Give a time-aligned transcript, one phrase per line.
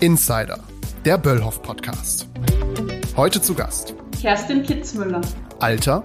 [0.00, 0.60] Insider,
[1.04, 2.28] der Böllhoff Podcast.
[3.16, 3.94] Heute zu Gast.
[4.20, 5.20] Kerstin Kitzmüller,
[5.58, 6.04] Alter?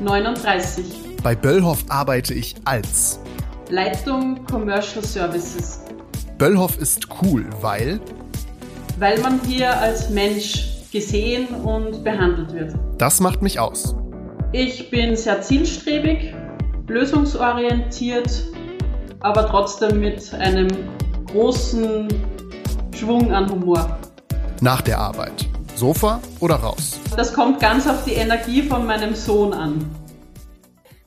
[0.00, 0.84] 39,
[1.24, 3.18] bei Böllhoff arbeite ich als.
[3.70, 5.80] Leitung Commercial Services,
[6.38, 8.00] Böllhoff ist cool, weil?
[9.00, 12.74] Weil man hier als Mensch gesehen und behandelt wird.
[12.98, 13.96] das macht mich aus.
[14.52, 16.32] Ich bin sehr zielstrebig,
[16.86, 18.44] lösungsorientiert,
[19.20, 20.68] aber trotzdem mit einem
[21.32, 22.06] großen
[22.98, 23.96] Schwung an Humor.
[24.60, 25.48] Nach der Arbeit.
[25.76, 26.98] Sofa oder raus?
[27.16, 29.88] Das kommt ganz auf die Energie von meinem Sohn an.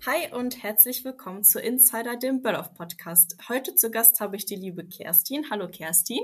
[0.06, 3.36] Hi und herzlich willkommen zu Insider, dem Böllhoff Podcast.
[3.50, 5.48] Heute zu Gast habe ich die liebe Kerstin.
[5.52, 6.22] Hallo Kerstin.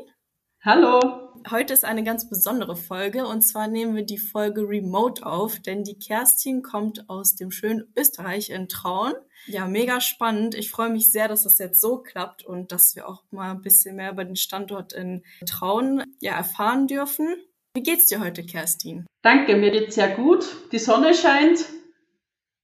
[0.64, 5.60] Hallo, Heute ist eine ganz besondere Folge und zwar nehmen wir die Folge Remote auf,
[5.60, 9.14] denn die Kerstin kommt aus dem schönen Österreich in Traun.
[9.48, 10.56] Ja, mega spannend.
[10.56, 13.62] Ich freue mich sehr, dass das jetzt so klappt und dass wir auch mal ein
[13.62, 17.36] bisschen mehr über den Standort in Traun ja, erfahren dürfen.
[17.74, 19.06] Wie geht's dir heute, Kerstin?
[19.28, 20.46] danke, mir geht's sehr gut.
[20.72, 21.66] Die Sonne scheint,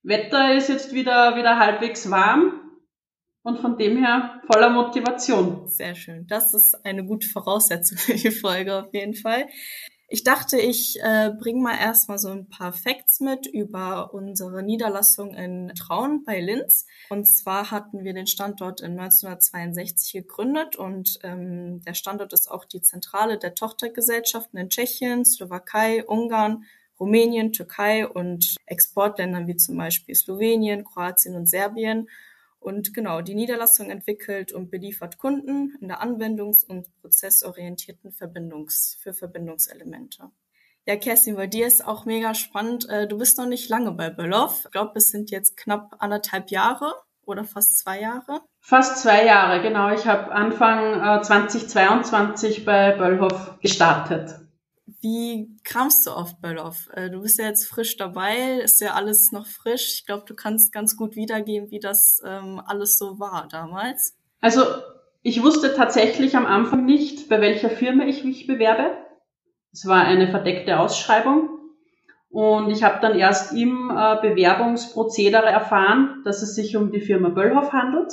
[0.02, 2.62] Wetter ist jetzt wieder, wieder halbwegs warm
[3.44, 5.68] und von dem her voller Motivation.
[5.68, 6.25] Sehr schön.
[6.28, 9.47] Das ist eine gute Voraussetzung für die Folge auf jeden Fall.
[10.14, 15.33] Ich dachte, ich äh, bringe mal erstmal so ein paar Facts mit über unsere Niederlassung
[15.33, 16.86] in Traun bei Linz.
[17.09, 22.66] Und zwar hatten wir den Standort in 1962 gegründet und ähm, der Standort ist auch
[22.66, 26.66] die Zentrale der Tochtergesellschaften in Tschechien, Slowakei, Ungarn,
[27.00, 32.08] Rumänien, Türkei und Exportländern wie zum Beispiel Slowenien, Kroatien und Serbien.
[32.64, 39.14] Und genau, die Niederlassung entwickelt und beliefert Kunden in der anwendungs- und prozessorientierten Verbindungs für
[39.14, 40.30] Verbindungselemente.
[40.86, 42.89] Ja, Kerstin, bei dir ist auch mega spannend.
[42.89, 44.64] Äh, Du bist noch nicht lange bei Böllhoff.
[44.66, 46.94] Ich glaube, es sind jetzt knapp anderthalb Jahre
[47.25, 48.41] oder fast zwei Jahre.
[48.59, 49.94] Fast zwei Jahre, genau.
[49.94, 54.43] Ich habe Anfang äh, 2022 bei Böllhoff gestartet.
[54.85, 56.89] Wie kamst du auf Böllhoff?
[56.94, 59.95] Äh, Du bist ja jetzt frisch dabei, ist ja alles noch frisch.
[59.95, 64.17] Ich glaube, du kannst ganz gut wiedergeben, wie das ähm, alles so war damals.
[64.41, 64.63] Also
[65.21, 68.97] ich wusste tatsächlich am Anfang nicht, bei welcher Firma ich mich bewerbe.
[69.71, 71.50] Es war eine verdeckte Ausschreibung.
[72.29, 77.29] Und ich habe dann erst im äh, Bewerbungsprozedere erfahren, dass es sich um die Firma
[77.29, 78.11] Böllhoff handelt.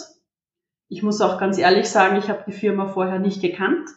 [0.89, 3.89] Ich muss auch ganz ehrlich sagen, ich habe die Firma vorher nicht gekannt.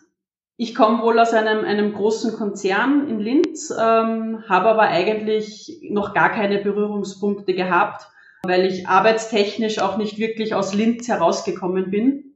[0.56, 6.14] Ich komme wohl aus einem, einem großen Konzern in Linz, ähm, habe aber eigentlich noch
[6.14, 8.08] gar keine Berührungspunkte gehabt,
[8.44, 12.36] weil ich arbeitstechnisch auch nicht wirklich aus Linz herausgekommen bin.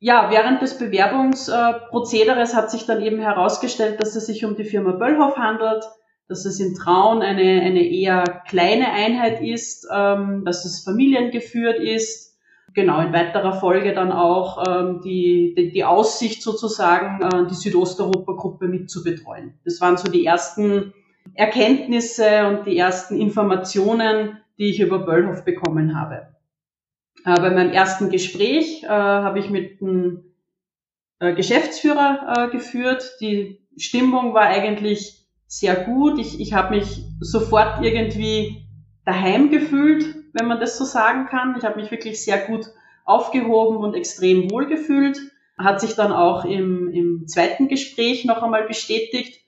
[0.00, 4.92] Ja, während des Bewerbungsprozederes hat sich dann eben herausgestellt, dass es sich um die Firma
[4.92, 5.82] Böllhoff handelt,
[6.28, 12.33] dass es in Traun eine, eine eher kleine Einheit ist, ähm, dass es familiengeführt ist.
[12.74, 18.66] Genau, in weiterer Folge dann auch ähm, die, die, die Aussicht sozusagen, äh, die Südosteuropa-Gruppe
[18.66, 19.54] mitzubetreuen.
[19.64, 20.92] Das waren so die ersten
[21.34, 26.34] Erkenntnisse und die ersten Informationen, die ich über Böllhoff bekommen habe.
[27.24, 30.34] Äh, bei meinem ersten Gespräch äh, habe ich mit einem
[31.20, 33.18] äh, Geschäftsführer äh, geführt.
[33.20, 36.18] Die Stimmung war eigentlich sehr gut.
[36.18, 38.66] Ich, ich habe mich sofort irgendwie
[39.04, 41.56] daheim gefühlt, wenn man das so sagen kann.
[41.56, 42.66] Ich habe mich wirklich sehr gut
[43.04, 45.18] aufgehoben und extrem wohl gefühlt.
[45.56, 49.40] Hat sich dann auch im, im zweiten Gespräch noch einmal bestätigt.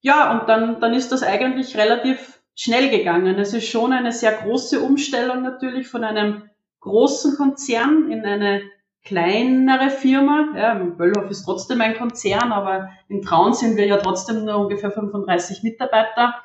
[0.00, 3.38] Ja, und dann, dann ist das eigentlich relativ schnell gegangen.
[3.38, 6.48] Es ist schon eine sehr große Umstellung natürlich von einem
[6.80, 8.62] großen Konzern in eine
[9.04, 10.54] kleinere Firma.
[10.56, 14.90] Ja, Böllhoff ist trotzdem ein Konzern, aber in Traun sind wir ja trotzdem nur ungefähr
[14.90, 16.36] 35 Mitarbeiter.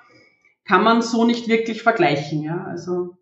[0.65, 2.43] Kann man so nicht wirklich vergleichen.
[2.43, 3.17] Ja, also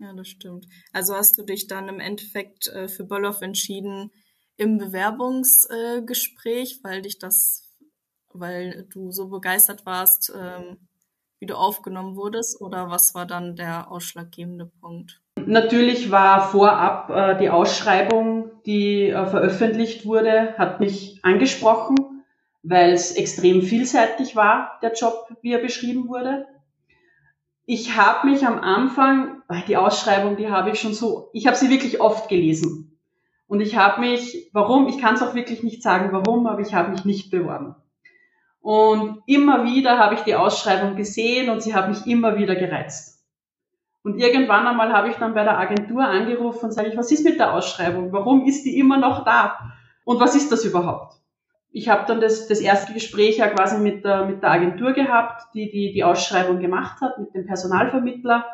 [0.00, 0.66] Ja, das stimmt.
[0.92, 4.10] Also hast du dich dann im Endeffekt äh, für Böllhoff entschieden
[4.56, 7.70] im Bewerbungsgespräch, weil dich das,
[8.32, 10.78] weil du so begeistert warst, ähm,
[11.38, 15.20] wie du aufgenommen wurdest, oder was war dann der ausschlaggebende Punkt?
[15.36, 21.96] Natürlich war vorab äh, die Ausschreibung, die äh, veröffentlicht wurde, hat mich angesprochen,
[22.62, 26.46] weil es extrem vielseitig war, der Job, wie er beschrieben wurde.
[27.72, 31.70] Ich habe mich am Anfang, die Ausschreibung, die habe ich schon so, ich habe sie
[31.70, 32.98] wirklich oft gelesen.
[33.46, 36.74] Und ich habe mich, warum, ich kann es auch wirklich nicht sagen, warum, aber ich
[36.74, 37.76] habe mich nicht beworben.
[38.60, 43.24] Und immer wieder habe ich die Ausschreibung gesehen und sie hat mich immer wieder gereizt.
[44.02, 47.24] Und irgendwann einmal habe ich dann bei der Agentur angerufen und sage ich, was ist
[47.24, 48.10] mit der Ausschreibung?
[48.10, 49.56] Warum ist die immer noch da?
[50.02, 51.19] Und was ist das überhaupt?
[51.72, 55.54] Ich habe dann das, das erste Gespräch ja quasi mit der, mit der Agentur gehabt,
[55.54, 58.46] die, die die Ausschreibung gemacht hat, mit dem Personalvermittler.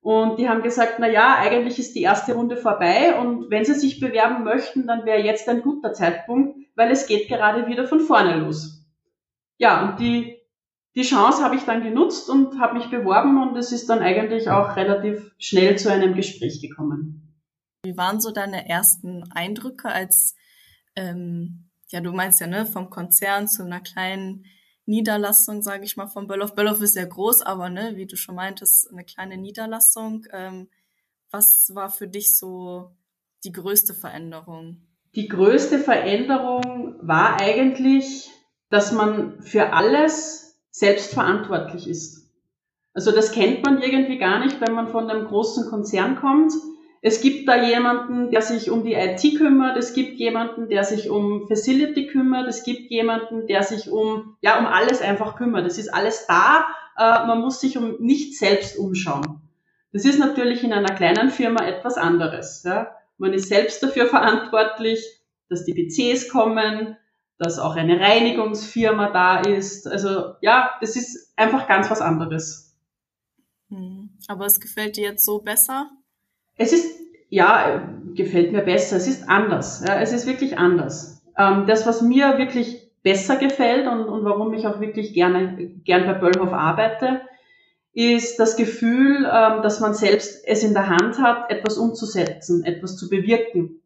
[0.00, 3.74] Und die haben gesagt, na ja, eigentlich ist die erste Runde vorbei und wenn sie
[3.74, 8.00] sich bewerben möchten, dann wäre jetzt ein guter Zeitpunkt, weil es geht gerade wieder von
[8.00, 8.84] vorne los.
[9.58, 10.40] Ja, und die,
[10.96, 14.50] die Chance habe ich dann genutzt und habe mich beworben und es ist dann eigentlich
[14.50, 17.38] auch relativ schnell zu einem Gespräch gekommen.
[17.84, 20.34] Wie waren so deine ersten Eindrücke als,
[20.96, 24.44] ähm, ja, du meinst ja, ne, vom Konzern zu einer kleinen
[24.84, 26.54] Niederlassung, sage ich mal, von Böllhoff.
[26.54, 30.26] Böllhoff ist ja groß, aber ne, wie du schon meintest, eine kleine Niederlassung.
[30.32, 30.68] Ähm,
[31.30, 32.90] was war für dich so
[33.44, 34.82] die größte Veränderung?
[35.14, 38.30] Die größte Veränderung war eigentlich,
[38.70, 42.30] dass man für alles selbst verantwortlich ist.
[42.94, 46.52] Also das kennt man irgendwie gar nicht, wenn man von einem großen Konzern kommt.
[47.04, 51.10] Es gibt da jemanden, der sich um die IT kümmert, es gibt jemanden, der sich
[51.10, 55.66] um Facility kümmert, es gibt jemanden, der sich um, ja, um alles einfach kümmert.
[55.66, 56.64] Es ist alles da,
[56.96, 59.40] äh, man muss sich um nicht selbst umschauen.
[59.92, 62.62] Das ist natürlich in einer kleinen Firma etwas anderes.
[62.62, 62.94] Ja.
[63.18, 65.04] Man ist selbst dafür verantwortlich,
[65.48, 66.96] dass die PCs kommen,
[67.36, 69.88] dass auch eine Reinigungsfirma da ist.
[69.88, 72.76] Also ja, das ist einfach ganz was anderes.
[73.70, 74.10] Hm.
[74.28, 75.90] Aber es gefällt dir jetzt so besser?
[76.62, 78.96] Es ist, ja, gefällt mir besser.
[78.96, 79.84] Es ist anders.
[79.86, 81.22] Ja, es ist wirklich anders.
[81.36, 86.06] Ähm, das, was mir wirklich besser gefällt und, und warum ich auch wirklich gerne, gern
[86.06, 87.22] bei Böllhof arbeite,
[87.94, 92.96] ist das Gefühl, ähm, dass man selbst es in der Hand hat, etwas umzusetzen, etwas
[92.96, 93.80] zu bewirken.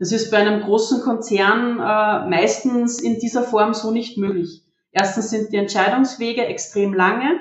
[0.00, 4.64] Das ist bei einem großen Konzern äh, meistens in dieser Form so nicht möglich.
[4.90, 7.38] Erstens sind die Entscheidungswege extrem lange.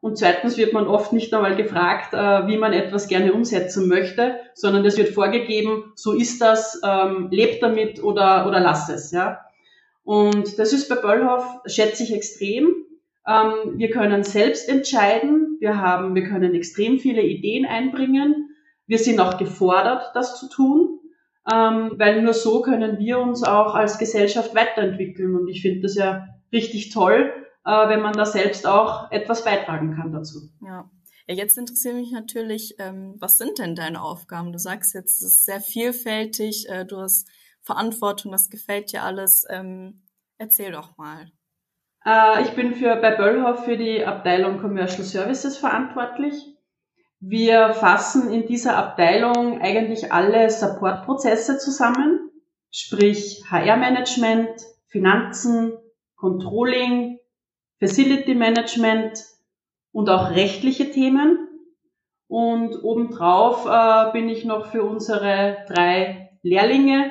[0.00, 4.36] Und zweitens wird man oft nicht einmal gefragt, äh, wie man etwas gerne umsetzen möchte,
[4.54, 9.10] sondern es wird vorgegeben, so ist das, ähm, lebt damit oder, oder lass es.
[9.10, 9.40] Ja?
[10.04, 12.76] Und das ist bei Böllhoff, schätze ich extrem.
[13.26, 18.50] Ähm, wir können selbst entscheiden, wir, haben, wir können extrem viele Ideen einbringen.
[18.86, 21.00] Wir sind auch gefordert, das zu tun,
[21.52, 25.34] ähm, weil nur so können wir uns auch als Gesellschaft weiterentwickeln.
[25.34, 27.32] Und ich finde das ja richtig toll,
[27.64, 30.50] äh, wenn man da selbst auch etwas beitragen kann dazu.
[30.60, 30.90] Ja.
[31.30, 34.50] Ja, jetzt interessiert mich natürlich, ähm, was sind denn deine Aufgaben?
[34.50, 37.28] Du sagst jetzt, es ist sehr vielfältig, äh, du hast
[37.60, 39.44] Verantwortung, das gefällt dir alles.
[39.50, 40.04] Ähm,
[40.38, 41.30] erzähl doch mal.
[42.04, 46.34] Äh, ich bin für, bei Böllhoff für die Abteilung Commercial Services verantwortlich.
[47.20, 52.30] Wir fassen in dieser Abteilung eigentlich alle Supportprozesse zusammen,
[52.70, 55.72] sprich HR-Management, Finanzen,
[56.16, 57.17] Controlling,
[57.78, 59.24] Facility Management
[59.92, 61.48] und auch rechtliche Themen.
[62.26, 67.10] Und obendrauf äh, bin ich noch für unsere drei Lehrlinge,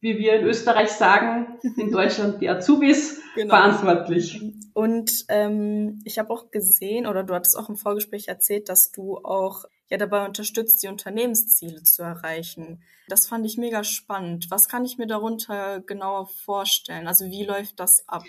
[0.00, 3.54] wie wir in Österreich sagen, in Deutschland die Azubis, genau.
[3.54, 4.40] verantwortlich.
[4.72, 9.18] Und ähm, ich habe auch gesehen, oder du hattest auch im Vorgespräch erzählt, dass du
[9.18, 12.82] auch ja dabei unterstützt, die Unternehmensziele zu erreichen.
[13.08, 14.46] Das fand ich mega spannend.
[14.50, 17.06] Was kann ich mir darunter genauer vorstellen?
[17.06, 18.24] Also wie läuft das ab?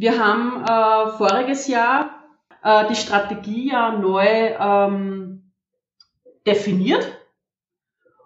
[0.00, 2.22] Wir haben äh, voriges Jahr
[2.62, 5.50] äh, die Strategie ja neu ähm,
[6.46, 7.04] definiert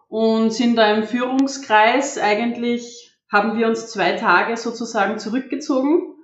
[0.06, 6.14] und sind da im Führungskreis eigentlich, haben wir uns zwei Tage sozusagen zurückgezogen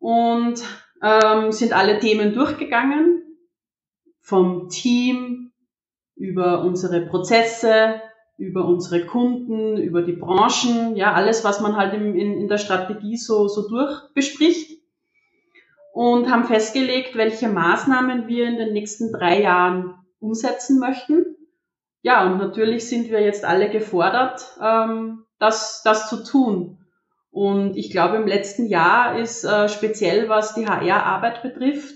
[0.00, 0.62] und
[1.02, 3.22] ähm, sind alle Themen durchgegangen,
[4.20, 5.52] vom Team
[6.14, 8.02] über unsere Prozesse,
[8.36, 12.58] über unsere Kunden, über die Branchen, ja, alles, was man halt in, in, in der
[12.58, 14.73] Strategie so, so durchbespricht
[15.94, 21.36] und haben festgelegt, welche Maßnahmen wir in den nächsten drei Jahren umsetzen möchten.
[22.02, 26.84] Ja, und natürlich sind wir jetzt alle gefordert, ähm, das, das zu tun.
[27.30, 31.94] Und ich glaube, im letzten Jahr ist äh, speziell, was die HR-Arbeit betrifft,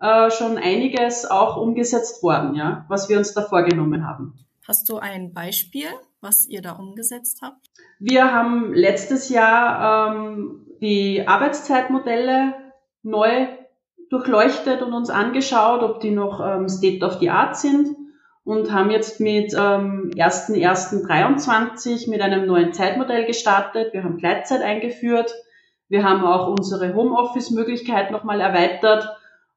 [0.00, 4.34] äh, schon einiges auch umgesetzt worden, ja, was wir uns da vorgenommen haben.
[4.68, 5.88] Hast du ein Beispiel,
[6.20, 7.70] was ihr da umgesetzt habt?
[7.98, 12.69] Wir haben letztes Jahr ähm, die Arbeitszeitmodelle
[13.02, 13.46] neu
[14.10, 17.96] durchleuchtet und uns angeschaut, ob die noch ähm, State of the Art sind
[18.44, 23.92] und haben jetzt mit ähm, 1.1.23 mit einem neuen Zeitmodell gestartet.
[23.92, 25.32] Wir haben Gleitzeit eingeführt.
[25.88, 29.08] Wir haben auch unsere Homeoffice-Möglichkeit nochmal erweitert.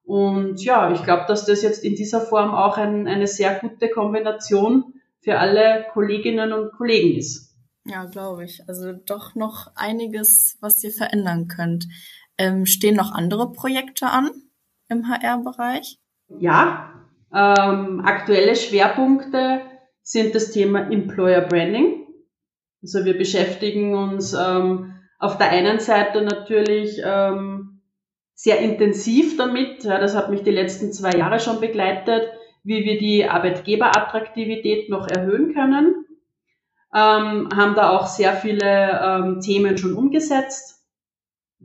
[0.03, 3.89] Und ja, ich glaube, dass das jetzt in dieser Form auch ein, eine sehr gute
[3.89, 7.55] Kombination für alle Kolleginnen und Kollegen ist.
[7.85, 8.61] Ja, glaube ich.
[8.67, 11.87] Also doch noch einiges, was ihr verändern könnt.
[12.37, 14.29] Ähm, stehen noch andere Projekte an
[14.89, 15.99] im HR-Bereich?
[16.39, 16.93] Ja,
[17.33, 19.61] ähm, aktuelle Schwerpunkte
[20.01, 22.05] sind das Thema Employer Branding.
[22.81, 27.81] Also wir beschäftigen uns ähm, auf der einen Seite natürlich ähm,
[28.35, 29.83] sehr intensiv damit.
[29.83, 32.29] Ja, das hat mich die letzten zwei Jahre schon begleitet.
[32.65, 36.05] wie wir die Arbeitgeberattraktivität noch erhöhen können.
[36.95, 40.72] Ähm, haben da auch sehr viele ähm, Themen schon umgesetzt.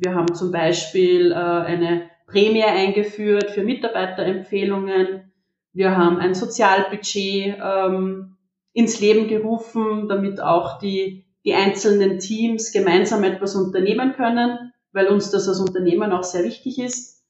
[0.00, 5.32] Wir haben zum Beispiel äh, eine Prämie eingeführt für Mitarbeiterempfehlungen.
[5.72, 8.36] Wir haben ein Sozialbudget ähm,
[8.72, 15.30] ins Leben gerufen, damit auch die, die einzelnen Teams gemeinsam etwas unternehmen können, weil uns
[15.30, 17.24] das als Unternehmen auch sehr wichtig ist.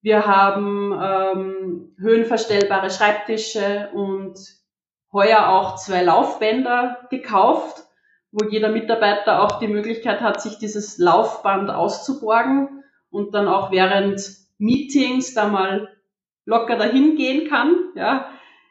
[0.00, 4.38] Wir haben ähm, höhenverstellbare Schreibtische und
[5.12, 7.84] heuer auch zwei Laufbänder gekauft,
[8.30, 14.20] wo jeder Mitarbeiter auch die Möglichkeit hat, sich dieses Laufband auszuborgen und dann auch während
[14.58, 15.88] Meetings da mal
[16.44, 17.76] locker dahin gehen kann.
[17.94, 18.28] Ja,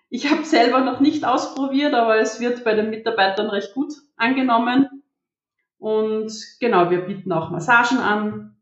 [0.10, 5.04] ich habe selber noch nicht ausprobiert, aber es wird bei den Mitarbeitern recht gut angenommen.
[5.80, 8.58] Und genau, wir bieten auch Massagen an,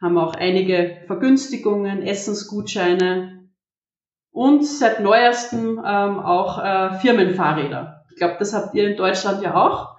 [0.00, 3.48] haben auch einige Vergünstigungen, Essensgutscheine
[4.30, 8.01] und seit neuestem ähm, auch äh, Firmenfahrräder.
[8.22, 9.96] Ich glaube, das habt ihr in Deutschland ja auch.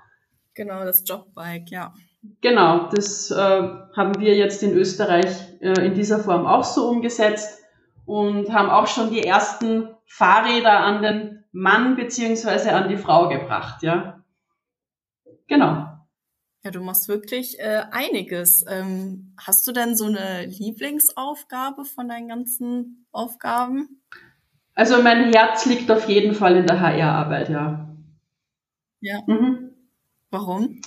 [0.53, 1.93] Genau, das Jobbike, ja.
[2.39, 5.27] Genau, das äh, haben wir jetzt in Österreich
[5.59, 7.59] äh, in dieser Form auch so umgesetzt
[8.05, 13.83] und haben auch schon die ersten Fahrräder an den Mann beziehungsweise an die Frau gebracht,
[13.83, 14.23] ja.
[15.49, 15.89] Genau.
[16.63, 18.63] Ja, du machst wirklich äh, einiges.
[18.69, 24.01] Ähm, hast du denn so eine Lieblingsaufgabe von deinen ganzen Aufgaben?
[24.75, 27.92] Also mein Herz liegt auf jeden Fall in der HR-Arbeit, ja.
[29.03, 29.21] Ja.
[29.27, 29.71] Mhm.
[30.31, 30.81] Warum?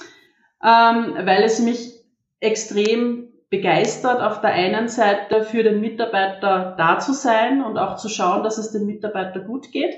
[0.64, 1.92] Ähm, weil es mich
[2.40, 8.08] extrem begeistert, auf der einen Seite für den Mitarbeiter da zu sein und auch zu
[8.08, 9.94] schauen, dass es dem Mitarbeiter gut geht.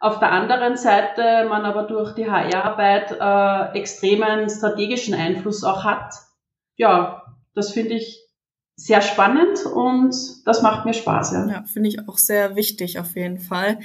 [0.00, 6.12] Auf der anderen Seite man aber durch die HR-Arbeit äh, extremen strategischen Einfluss auch hat.
[6.76, 7.22] Ja,
[7.54, 8.18] das finde ich
[8.74, 11.32] sehr spannend und das macht mir Spaß.
[11.32, 13.78] Ja, ja finde ich auch sehr wichtig auf jeden Fall.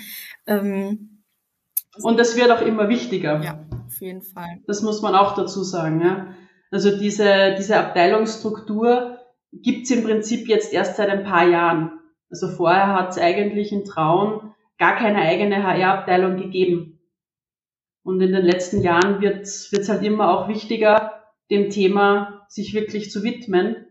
[0.47, 1.14] Ähm,
[2.01, 3.41] und das wird auch immer wichtiger.
[3.41, 4.61] Ja, auf jeden Fall.
[4.67, 6.01] Das muss man auch dazu sagen.
[6.01, 6.35] Ja.
[6.71, 9.19] Also diese, diese Abteilungsstruktur
[9.51, 11.99] gibt's im Prinzip jetzt erst seit ein paar Jahren.
[12.29, 16.99] Also vorher hat's eigentlich in Traun gar keine eigene HR-Abteilung gegeben.
[18.03, 23.11] Und in den letzten Jahren wird es halt immer auch wichtiger, dem Thema sich wirklich
[23.11, 23.87] zu widmen.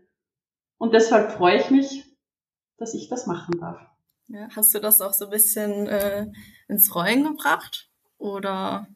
[0.77, 2.03] Und deshalb freue ich mich,
[2.77, 3.79] dass ich das machen darf.
[4.27, 6.27] Ja, hast du das auch so ein bisschen äh,
[6.67, 7.89] ins Rollen gebracht?
[8.17, 8.87] Oder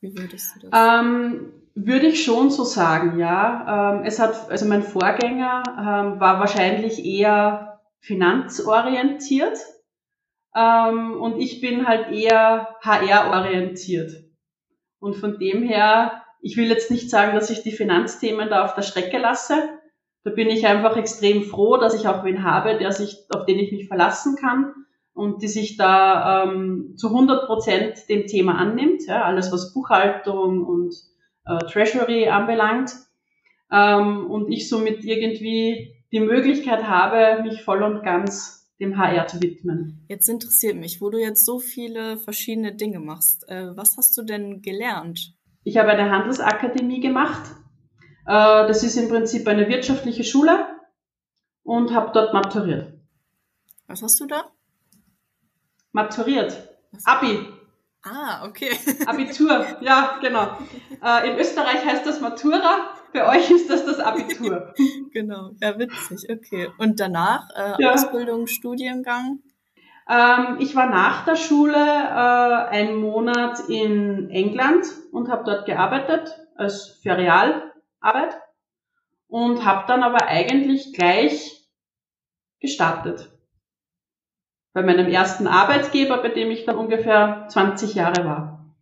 [0.00, 1.00] wie würdest du das?
[1.00, 3.94] Ähm, würde ich schon so sagen, ja.
[3.94, 9.58] Ähm, es hat, also mein Vorgänger ähm, war wahrscheinlich eher finanzorientiert
[10.54, 14.12] ähm, und ich bin halt eher HR-orientiert.
[15.00, 18.74] Und von dem her, ich will jetzt nicht sagen, dass ich die Finanzthemen da auf
[18.74, 19.78] der Strecke lasse.
[20.24, 23.58] Da bin ich einfach extrem froh, dass ich auch wen habe, der sich, auf den
[23.58, 24.74] ich mich verlassen kann
[25.18, 29.02] und die sich da ähm, zu 100 Prozent dem Thema annimmt.
[29.06, 30.94] Ja, alles was Buchhaltung und
[31.44, 32.92] äh, Treasury anbelangt.
[33.72, 39.42] Ähm, und ich somit irgendwie die Möglichkeit habe, mich voll und ganz dem HR zu
[39.42, 40.06] widmen.
[40.08, 43.44] Jetzt interessiert mich, wo du jetzt so viele verschiedene Dinge machst.
[43.48, 45.34] Äh, was hast du denn gelernt?
[45.64, 47.42] Ich habe eine Handelsakademie gemacht.
[48.24, 50.64] Äh, das ist im Prinzip eine wirtschaftliche Schule
[51.64, 52.92] und habe dort maturiert.
[53.88, 54.44] Was hast du da?
[55.92, 56.68] Maturiert.
[57.04, 57.48] Abi.
[58.04, 58.70] Ah, okay.
[59.06, 60.56] Abitur, ja, genau.
[61.02, 64.74] Äh, in Österreich heißt das Matura, für euch ist das das Abitur.
[65.12, 66.68] genau, ja, witzig, okay.
[66.78, 67.92] Und danach äh, ja.
[67.92, 69.40] Ausbildung, Studiengang?
[70.08, 76.30] Ähm, ich war nach der Schule äh, einen Monat in England und habe dort gearbeitet
[76.56, 78.40] als Ferialarbeit
[79.26, 81.68] und habe dann aber eigentlich gleich
[82.60, 83.30] gestartet.
[84.72, 88.74] Bei meinem ersten Arbeitgeber, bei dem ich dann ungefähr 20 Jahre war.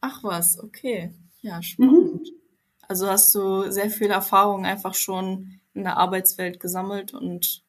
[0.00, 1.14] Ach was, okay.
[1.42, 2.22] Ja, spannend.
[2.22, 2.40] Mhm.
[2.88, 7.62] Also hast du sehr viel Erfahrung einfach schon in der Arbeitswelt gesammelt und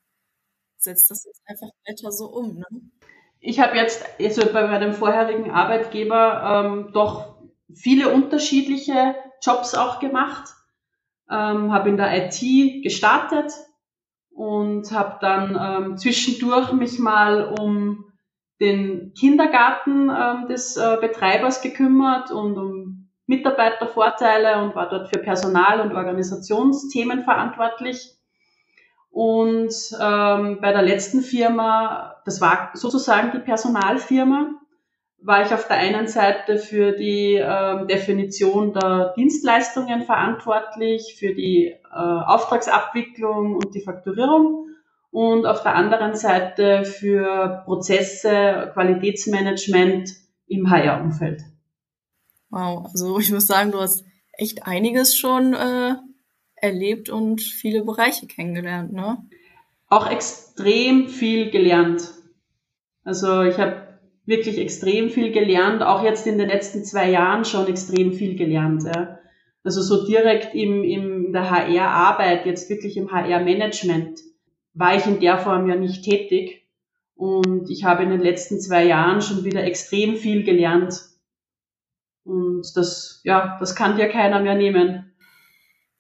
[0.78, 2.66] setzt das jetzt einfach weiter so um, ne?
[3.40, 7.36] Ich habe jetzt also bei meinem vorherigen Arbeitgeber ähm, doch
[7.74, 10.50] viele unterschiedliche Jobs auch gemacht.
[11.30, 13.52] Ähm, habe in der IT gestartet
[14.42, 18.06] und habe dann ähm, zwischendurch mich mal um
[18.60, 25.82] den Kindergarten ähm, des äh, Betreibers gekümmert und um Mitarbeitervorteile und war dort für Personal-
[25.82, 28.18] und Organisationsthemen verantwortlich.
[29.12, 34.56] Und ähm, bei der letzten Firma, das war sozusagen die Personalfirma,
[35.24, 41.68] war ich auf der einen Seite für die ähm, Definition der Dienstleistungen verantwortlich, für die
[41.68, 44.68] äh, Auftragsabwicklung und die Fakturierung
[45.12, 50.10] und auf der anderen Seite für Prozesse, Qualitätsmanagement
[50.48, 51.42] im HR-Umfeld.
[52.50, 55.96] Wow, also ich muss sagen, du hast echt einiges schon äh,
[56.56, 59.18] erlebt und viele Bereiche kennengelernt, ne?
[59.88, 62.10] Auch extrem viel gelernt.
[63.04, 63.91] Also ich habe
[64.26, 68.84] wirklich extrem viel gelernt, auch jetzt in den letzten zwei Jahren schon extrem viel gelernt.
[68.84, 69.20] Ja.
[69.64, 74.20] Also so direkt im, im der HR-Arbeit, jetzt wirklich im HR-Management,
[74.74, 76.68] war ich in der Form ja nicht tätig.
[77.16, 80.96] Und ich habe in den letzten zwei Jahren schon wieder extrem viel gelernt.
[82.24, 85.11] Und das, ja, das kann dir keiner mehr nehmen.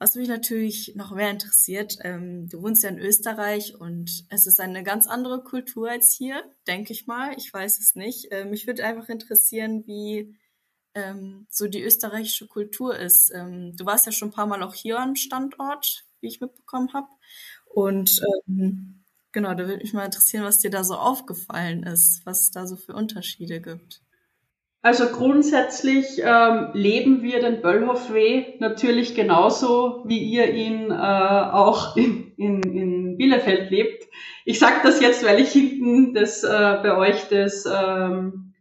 [0.01, 4.59] Was mich natürlich noch mehr interessiert, ähm, du wohnst ja in Österreich und es ist
[4.59, 7.35] eine ganz andere Kultur als hier, denke ich mal.
[7.37, 8.29] Ich weiß es nicht.
[8.31, 10.35] Ähm, mich würde einfach interessieren, wie
[10.95, 13.31] ähm, so die österreichische Kultur ist.
[13.31, 16.91] Ähm, du warst ja schon ein paar Mal auch hier am Standort, wie ich mitbekommen
[16.93, 17.09] habe.
[17.67, 22.41] Und ähm, genau, da würde mich mal interessieren, was dir da so aufgefallen ist, was
[22.41, 24.01] es da so für Unterschiede gibt.
[24.83, 32.33] Also grundsätzlich ähm, leben wir den Böllhof-Weg natürlich genauso, wie ihr ihn äh, auch in,
[32.37, 34.07] in, in Bielefeld lebt.
[34.43, 38.55] Ich sage das jetzt, weil ich hinten das, äh, bei euch das, ähm,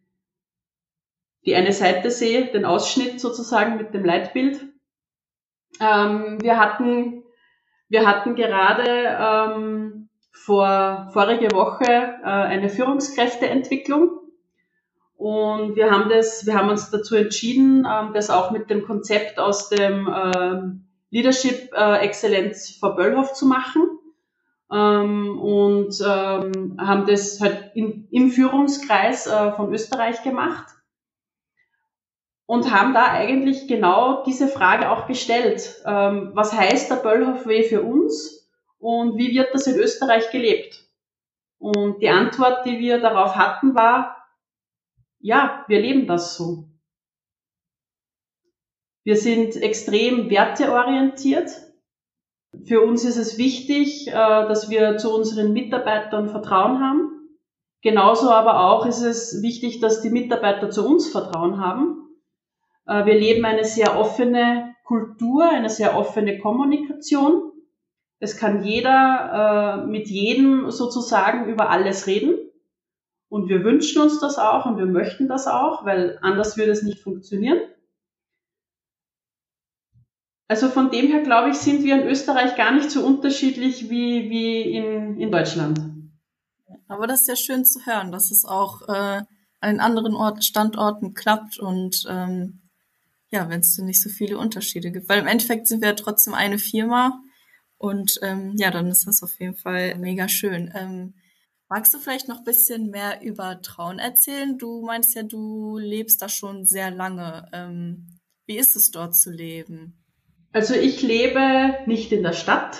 [1.46, 4.60] die eine Seite sehe, den Ausschnitt sozusagen mit dem Leitbild.
[5.80, 7.24] Ähm, wir hatten
[7.90, 14.19] wir hatten gerade ähm, vor vorige Woche äh, eine Führungskräfteentwicklung
[15.20, 19.38] und wir haben das, wir haben uns dazu entschieden, ähm, das auch mit dem Konzept
[19.38, 23.82] aus dem ähm, Leadership äh, Exzellenz vor Böllhof zu machen.
[24.72, 30.68] Ähm, und haben das halt im Führungskreis äh, von Österreich gemacht
[32.46, 35.82] und haben da eigentlich genau diese Frage auch gestellt.
[35.84, 38.48] Was heißt der Böllhof Way für uns
[38.78, 40.84] und wie wird das in Österreich gelebt?
[41.58, 44.19] Und die Antwort, die wir darauf hatten, war,
[45.20, 46.64] ja, wir leben das so.
[49.04, 51.50] Wir sind extrem werteorientiert.
[52.64, 57.20] Für uns ist es wichtig, äh, dass wir zu unseren Mitarbeitern Vertrauen haben.
[57.82, 62.08] Genauso aber auch ist es wichtig, dass die Mitarbeiter zu uns Vertrauen haben.
[62.86, 67.52] Äh, wir leben eine sehr offene Kultur, eine sehr offene Kommunikation.
[68.18, 72.49] Es kann jeder äh, mit jedem sozusagen über alles reden.
[73.30, 76.82] Und wir wünschen uns das auch und wir möchten das auch, weil anders würde es
[76.82, 77.60] nicht funktionieren.
[80.48, 84.28] Also von dem her, glaube ich, sind wir in Österreich gar nicht so unterschiedlich wie,
[84.30, 85.80] wie in, in Deutschland.
[86.88, 89.22] Aber das ist ja schön zu hören, dass es auch äh,
[89.60, 92.62] an anderen Ort, Standorten klappt und ähm,
[93.30, 95.08] ja, wenn es nicht so viele Unterschiede gibt.
[95.08, 97.22] Weil im Endeffekt sind wir ja trotzdem eine Firma
[97.78, 100.72] und ähm, ja, dann ist das auf jeden Fall mega schön.
[100.74, 101.14] Ähm,
[101.72, 104.58] Magst du vielleicht noch ein bisschen mehr über Traun erzählen?
[104.58, 107.48] Du meinst ja, du lebst da schon sehr lange.
[107.52, 110.04] Ähm, wie ist es dort zu leben?
[110.52, 112.76] Also ich lebe nicht in der Stadt.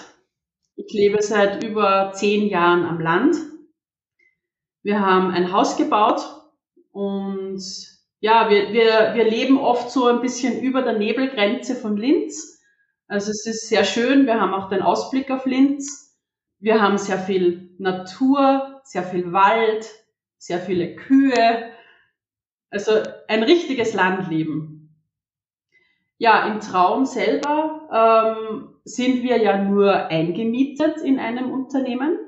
[0.75, 3.37] Ich lebe seit über zehn Jahren am Land.
[4.83, 6.23] Wir haben ein Haus gebaut
[6.91, 7.63] und
[8.19, 12.61] ja, wir, wir, wir leben oft so ein bisschen über der Nebelgrenze von Linz.
[13.07, 14.27] Also es ist sehr schön.
[14.27, 16.19] Wir haben auch den Ausblick auf Linz.
[16.59, 19.89] Wir haben sehr viel Natur, sehr viel Wald,
[20.39, 21.71] sehr viele Kühe.
[22.71, 22.93] Also
[23.29, 24.95] ein richtiges Landleben.
[26.19, 32.19] Ja, im Traum selber ähm, sind wir ja nur eingemietet in einem Unternehmen.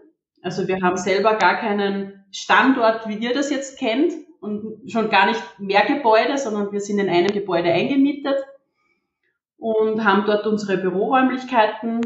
[0.43, 4.13] Also wir haben selber gar keinen Standort, wie ihr das jetzt kennt,
[4.43, 8.37] und schon gar nicht mehr Gebäude, sondern wir sind in einem Gebäude eingemietet
[9.57, 12.01] und haben dort unsere Büroräumlichkeiten,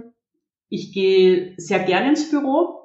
[0.69, 2.76] ich gehe sehr gern ins Büro.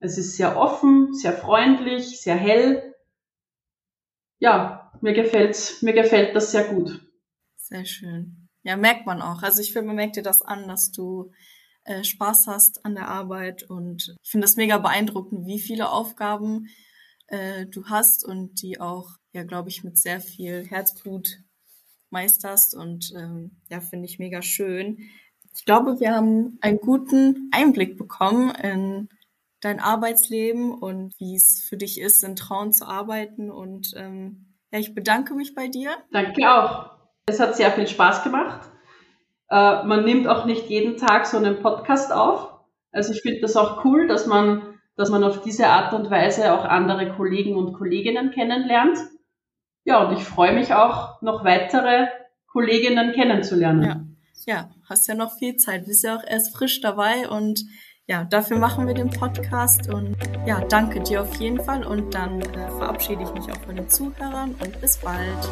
[0.00, 2.94] Es ist sehr offen, sehr freundlich, sehr hell.
[4.38, 7.00] Ja, mir gefällt, mir gefällt das sehr gut.
[7.56, 8.48] Sehr schön.
[8.62, 9.42] Ja, merkt man auch.
[9.42, 11.32] Also ich finde, man merkt dir das an, dass du
[11.84, 16.68] äh, Spaß hast an der Arbeit und ich finde das mega beeindruckend, wie viele Aufgaben
[17.26, 21.38] äh, du hast und die auch, ja, glaube ich, mit sehr viel Herzblut
[22.10, 24.98] meisterst und ähm, ja, finde ich mega schön.
[25.54, 29.08] Ich glaube, wir haben einen guten Einblick bekommen in
[29.60, 33.50] dein Arbeitsleben und wie es für dich ist, in Trauen zu arbeiten.
[33.50, 35.90] Und ähm, ja, ich bedanke mich bei dir.
[36.12, 36.90] Danke auch.
[37.26, 38.68] Es hat sehr viel Spaß gemacht.
[39.50, 42.48] Äh, man nimmt auch nicht jeden Tag so einen Podcast auf.
[42.92, 46.52] Also ich finde das auch cool, dass man, dass man auf diese Art und Weise
[46.54, 48.98] auch andere Kollegen und Kolleginnen kennenlernt.
[49.84, 52.08] Ja, und ich freue mich auch, noch weitere
[52.46, 53.82] Kolleginnen kennenzulernen.
[53.82, 54.00] Ja
[54.46, 57.64] ja, hast ja noch viel Zeit, bist ja auch erst frisch dabei und
[58.10, 62.40] ja, dafür machen wir den Podcast und ja, danke dir auf jeden Fall und dann
[62.40, 65.48] äh, verabschiede ich mich auch von den Zuhörern und bis bald.